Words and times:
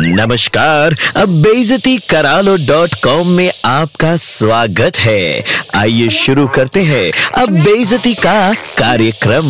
नमस्कार, 0.00 0.94
अब 1.16 1.28
बेजती 1.42 1.96
करालो 2.10 2.56
डॉट 2.56 2.94
कॉम 2.94 3.28
में 3.28 3.52
आपका 3.64 4.16
स्वागत 4.16 4.96
है। 4.96 5.42
आइए 5.74 6.08
शुरू 6.18 6.46
करते 6.48 6.82
हैं 6.82 7.10
अब 7.32 7.50
बेजती 7.64 8.14
का 8.14 8.52
कार्यक्रम। 8.78 9.48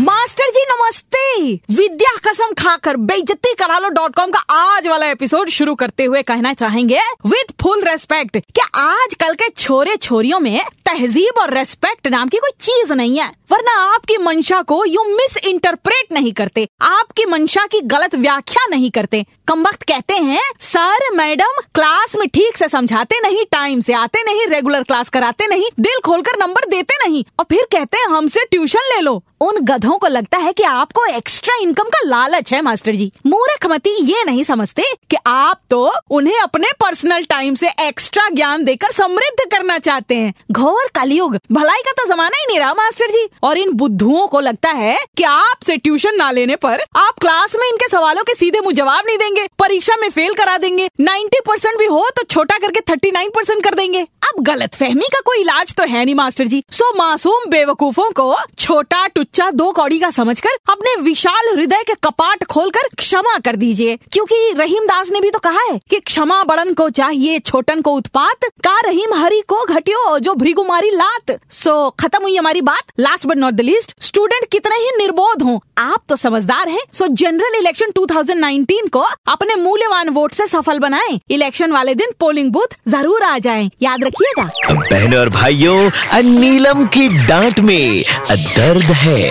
मास्टर 0.00 0.50
जी, 0.50 0.64
नमस्ते। 0.70 1.52
विद्या 1.74 2.16
कसम 2.26 2.52
खाकर 2.58 2.96
बेइज्जती 2.96 3.54
करा 3.54 3.78
लो 3.78 3.88
डॉट 3.88 4.14
कॉम 4.14 4.30
का 4.30 4.38
आज 4.54 4.86
वाला 4.88 5.06
एपिसोड 5.06 5.48
शुरू 5.48 5.74
करते 5.74 6.04
हुए 6.04 6.22
कहना 6.22 6.52
चाहेंगे 6.52 6.98
विद 7.26 7.52
फुल 7.60 7.82
रेस्पेक्ट 7.82 8.36
कि 8.36 8.60
आजकल 8.74 9.34
के 9.34 9.48
छोरे 9.48 9.96
छोरियों 9.96 10.40
में 10.40 10.60
तहजीब 10.86 11.40
और 11.40 11.54
रेस्पेक्ट 11.54 12.08
नाम 12.08 12.28
की 12.28 12.38
कोई 12.38 12.50
चीज़ 12.60 12.92
नहीं 12.92 13.18
है। 13.18 13.37
वरना 13.50 13.72
आपकी 13.94 14.16
मंशा 14.18 14.60
को 14.62 14.84
यू 14.84 15.04
मिस 15.04 15.36
इंटरप्रेट 15.44 16.12
नहीं 16.12 16.32
करते। 16.32 16.68
आपकी 16.82 17.24
मंशा 17.24 17.66
की 17.66 17.80
गलत 17.80 18.14
व्याख्या 18.14 18.66
नहीं 18.70 18.90
करते। 18.90 19.24
कम 19.48 19.62
वक्त 19.62 19.82
कहते 19.82 20.14
हैं, 20.14 20.40
सर, 20.60 21.10
मैडम, 21.14 21.60
क्लास 21.74 22.16
में 22.16 22.26
ठीक 22.28 22.56
से 22.56 22.68
समझाते 22.68 23.20
नहीं, 23.20 23.44
टाइम 23.52 23.80
से 23.80 23.92
आते 23.92 24.22
नहीं, 24.22 24.46
रेगुलर 24.46 24.82
क्लास 24.82 25.08
कराते 25.08 25.46
नहीं, 25.46 25.68
दिल 25.80 25.98
खोलकर 26.04 26.38
नंबर 26.38 26.68
देते 26.68 26.94
नहीं, 27.04 27.24
और 27.38 27.46
फिर 27.50 27.66
कहते 27.72 27.98
हैं, 27.98 28.06
हमसे 28.06 28.44
ट्यूशन 28.44 28.94
ले 28.94 29.00
लो। 29.00 29.22
उन 29.40 29.58
गधों 29.58 29.96
को 29.98 30.06
लगता 30.06 30.38
है 30.38 30.52
कि 30.52 30.62
आपको 30.62 31.04
एक्स्ट्रा 31.06 31.56
इनकम 31.56 31.84
का 31.84 31.98
लालच 32.04 32.52
है, 32.52 32.60
मास्टर 32.62 32.94
जी। 32.94 33.10
मूर्खमती 33.26 33.90
ये 34.04 34.24
नहीं 34.24 34.44
समझते 34.44 34.82
कि 35.10 35.16
आप 35.26 35.60
तो 35.70 35.92
उन्हें 36.10 36.38
अपने 36.40 36.72
पर्सनल 36.80 37.24
टाइम 37.24 37.54
से 37.54 37.68
एक्स्ट्रा 37.80 38.28
ज्ञान 38.28 38.64
देकर 38.64 38.90
समृद्ध 38.90 39.50
करना 39.50 39.78
चाहते 39.78 40.14
हैं। 40.14 40.34
घोर 40.52 40.88
कलयुग, 40.94 41.38
भलाई 41.52 41.82
का 41.82 41.92
तो 41.92 42.08
जमाना 42.08 42.36
ही 42.36 42.46
नहीं 42.48 42.58
रहा, 42.58 42.72
मास्टर 42.74 43.06
जी। 43.06 43.28
और 43.42 43.58
इन 43.58 43.72
बुद्धुओं 43.72 44.26
को 44.28 44.40
लगता 44.40 44.70
है 44.70 44.96
कि 45.16 45.24
आपसे 45.24 45.76
ट्यूशन 45.76 46.16
ना 46.16 46.30
लेने 46.30 46.56
पर 46.56 46.82
आप 46.96 47.18
क्लास 47.20 47.54
में 47.54 47.66
इनके 47.68 47.88
सवालों 47.88 48.22
के 48.22 48.34
सीधे 48.34 48.60
मुझे 48.60 48.76
जवाब 48.78 49.06
नहीं 49.06 49.18
देंगे, 49.18 49.46
परीक्षा 49.58 49.96
में 50.00 50.08
फेल 50.08 50.34
करा 50.34 50.56
देंगे। 50.58 50.88
90 51.00 51.40
परसेंट 51.46 51.78
भी 51.78 51.86
हो 51.86 52.08
तो 52.16 52.22
छोटा 52.24 52.58
करके 52.58 52.80
39 52.82 53.30
परसेंट 53.34 53.62
कर 53.64 53.74
देंगे। 53.74 54.06
अब 54.28 54.42
गलत 54.44 54.74
फहमी 54.74 55.06
का 55.12 55.20
कोई 55.24 55.40
इलाज 55.40 55.74
तो 55.74 55.84
है 55.84 56.04
नहीं, 56.04 56.14
मास्टर 56.14 56.46
जी। 56.46 56.62
सो 56.70 56.92
मासूम 56.96 57.50
बेवकूफों 57.50 58.10
को 58.10 58.34
छोटा 58.58 59.06
टुच्चा 59.06 59.50
दो 59.50 59.70
कौड़ी 59.72 59.98
का 59.98 60.10
समझकर 60.10 60.56
अपने 60.70 60.94
विशाल 61.02 61.48
हृदय 61.56 61.82
के 61.82 61.94
कपाट 62.02 62.44
खोलकर 62.44 62.88
क्षमा 62.98 63.36
कर 63.38 63.56
दीजिए। 63.56 63.96
क्योंकि 64.12 64.52
रहीम 64.58 64.84
दास 64.84 65.10
ने 65.10 65.20
भी 65.20 65.30
तो 65.30 65.38
कहा 65.38 65.62
है 65.62 65.78
कि 65.90 66.00
क्षमा 66.00 66.42
बड़न 66.44 66.72
को 66.74 66.88
चाहिए, 66.90 67.38
छोटन 67.38 67.80
को 67.80 67.92
उत्पात, 67.92 68.44
का 68.64 68.78
रहीम 68.80 69.14
हरी 69.14 69.40
को 69.48 69.64
घटियो 69.64 70.18
जो 70.18 70.34
भृगुमारी 70.34 70.90
लात। 70.90 71.38
सो 71.52 71.78
खत्म 72.00 72.22
हुई 72.22 72.36
हमारी 72.36 72.60
बात। 72.62 72.92
Last 73.00 73.26
but 73.26 73.36
not 73.36 73.54
the 73.54 73.60
least 73.60 73.94
student 74.02 74.44
कितने 74.52 74.76
ही 74.76 74.90
निर्बोध 74.98 75.42
हो। 75.42 75.60
आप 75.78 76.02
तो 76.08 76.16
समझदार 76.16 76.68
हैं। 76.68 76.80
सो 76.92 77.06
जनरल 77.14 77.58
इलेक्शन 77.58 77.90
2019 77.90 78.88
को 78.88 79.04
अपने 79.28 79.54
मूल्यवान 79.54 80.08
वोट 80.08 80.34
से 80.34 80.46
सफल 80.46 80.78
बनाएँ। 80.78 81.18
इलेक्शन 81.30 81.72
वाले 81.72 81.94
दिन 81.94 82.12
पोलिंग 82.20 82.50
बूथ 82.52 82.76
ज़रूर 82.88 83.22
आ 83.22 83.38
जाएँ। 83.38 83.70
याद 83.82 84.04
रखिएगा 84.22 84.74
बहनों 84.90 85.20
और 85.20 85.28
भाइयों 85.30 86.22
नीलम 86.22 86.86
की 86.86 87.08
डांट 87.26 87.60
में 87.60 88.02
दर्द 88.30 88.90
है। 88.94 89.30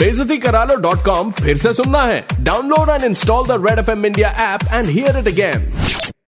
बेजती 0.00 0.36
करालो 0.38 0.74
डॉट 0.76 1.04
कॉम 1.04 1.30
फिर 1.30 1.56
से 1.56 1.72
सुनना 1.74 2.02
है। 2.02 2.24
Download 2.40 2.90
and 2.90 3.04
install 3.04 3.46
the 3.46 3.64
red 3.66 3.78
F 3.78 3.90
M 3.90 4.06
India 4.06 4.28
app 4.54 4.72
and 4.72 4.86
hear 4.86 5.18
it 5.18 5.26
again 5.26 5.72